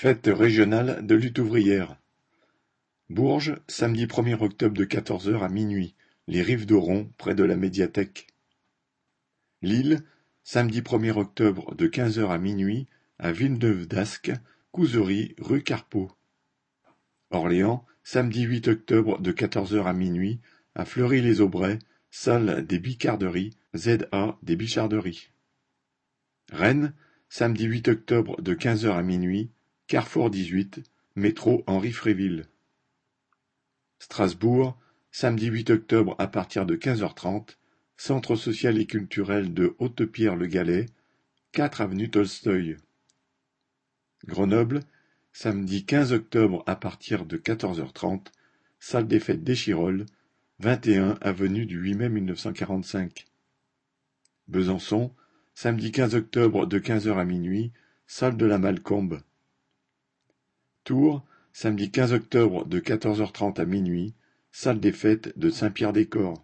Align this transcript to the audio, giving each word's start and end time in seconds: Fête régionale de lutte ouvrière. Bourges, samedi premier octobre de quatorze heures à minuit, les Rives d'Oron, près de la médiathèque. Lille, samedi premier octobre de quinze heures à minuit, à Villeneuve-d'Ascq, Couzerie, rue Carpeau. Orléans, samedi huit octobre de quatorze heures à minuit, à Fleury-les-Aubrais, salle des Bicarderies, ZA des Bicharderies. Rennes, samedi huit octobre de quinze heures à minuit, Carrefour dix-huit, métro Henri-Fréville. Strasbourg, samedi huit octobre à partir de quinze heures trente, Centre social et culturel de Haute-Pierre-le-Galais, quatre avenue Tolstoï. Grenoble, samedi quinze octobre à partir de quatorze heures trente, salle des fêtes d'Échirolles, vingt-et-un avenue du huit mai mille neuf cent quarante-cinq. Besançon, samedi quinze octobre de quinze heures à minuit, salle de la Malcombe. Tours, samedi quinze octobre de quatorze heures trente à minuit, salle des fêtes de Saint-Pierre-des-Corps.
Fête 0.00 0.30
régionale 0.32 1.04
de 1.04 1.16
lutte 1.16 1.40
ouvrière. 1.40 1.96
Bourges, 3.10 3.56
samedi 3.66 4.06
premier 4.06 4.40
octobre 4.40 4.76
de 4.76 4.84
quatorze 4.84 5.28
heures 5.28 5.42
à 5.42 5.48
minuit, 5.48 5.96
les 6.28 6.40
Rives 6.40 6.66
d'Oron, 6.66 7.10
près 7.18 7.34
de 7.34 7.42
la 7.42 7.56
médiathèque. 7.56 8.28
Lille, 9.60 10.04
samedi 10.44 10.82
premier 10.82 11.10
octobre 11.10 11.74
de 11.74 11.88
quinze 11.88 12.20
heures 12.20 12.30
à 12.30 12.38
minuit, 12.38 12.86
à 13.18 13.32
Villeneuve-d'Ascq, 13.32 14.34
Couzerie, 14.70 15.34
rue 15.36 15.64
Carpeau. 15.64 16.12
Orléans, 17.30 17.84
samedi 18.04 18.42
huit 18.42 18.68
octobre 18.68 19.20
de 19.20 19.32
quatorze 19.32 19.74
heures 19.74 19.88
à 19.88 19.94
minuit, 19.94 20.38
à 20.76 20.84
Fleury-les-Aubrais, 20.84 21.80
salle 22.12 22.64
des 22.64 22.78
Bicarderies, 22.78 23.56
ZA 23.76 24.38
des 24.44 24.54
Bicharderies. 24.54 25.32
Rennes, 26.52 26.94
samedi 27.28 27.64
huit 27.64 27.88
octobre 27.88 28.40
de 28.40 28.54
quinze 28.54 28.86
heures 28.86 28.96
à 28.96 29.02
minuit, 29.02 29.50
Carrefour 29.88 30.28
dix-huit, 30.28 30.82
métro 31.16 31.64
Henri-Fréville. 31.66 32.44
Strasbourg, 33.98 34.78
samedi 35.10 35.46
huit 35.46 35.70
octobre 35.70 36.14
à 36.18 36.26
partir 36.26 36.66
de 36.66 36.76
quinze 36.76 37.02
heures 37.02 37.14
trente, 37.14 37.58
Centre 37.96 38.36
social 38.36 38.78
et 38.78 38.84
culturel 38.84 39.54
de 39.54 39.74
Haute-Pierre-le-Galais, 39.78 40.84
quatre 41.52 41.80
avenue 41.80 42.10
Tolstoï. 42.10 42.76
Grenoble, 44.26 44.80
samedi 45.32 45.86
quinze 45.86 46.12
octobre 46.12 46.62
à 46.66 46.76
partir 46.76 47.24
de 47.24 47.38
quatorze 47.38 47.80
heures 47.80 47.94
trente, 47.94 48.30
salle 48.78 49.08
des 49.08 49.20
fêtes 49.20 49.42
d'Échirolles, 49.42 50.04
vingt-et-un 50.58 51.16
avenue 51.22 51.64
du 51.64 51.78
huit 51.78 51.94
mai 51.94 52.10
mille 52.10 52.26
neuf 52.26 52.40
cent 52.40 52.52
quarante-cinq. 52.52 53.24
Besançon, 54.48 55.14
samedi 55.54 55.92
quinze 55.92 56.14
octobre 56.14 56.66
de 56.66 56.78
quinze 56.78 57.08
heures 57.08 57.18
à 57.18 57.24
minuit, 57.24 57.72
salle 58.06 58.36
de 58.36 58.44
la 58.44 58.58
Malcombe. 58.58 59.22
Tours, 60.88 61.22
samedi 61.52 61.90
quinze 61.90 62.14
octobre 62.14 62.64
de 62.64 62.78
quatorze 62.78 63.20
heures 63.20 63.34
trente 63.34 63.60
à 63.60 63.66
minuit, 63.66 64.14
salle 64.52 64.80
des 64.80 64.92
fêtes 64.92 65.38
de 65.38 65.50
Saint-Pierre-des-Corps. 65.50 66.36